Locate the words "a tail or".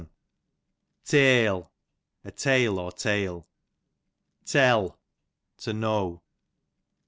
2.25-2.91